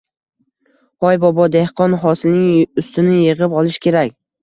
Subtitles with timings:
[1.09, 4.23] Hoy, bobodehqon, hosilning ustini yig’ib olish kerak!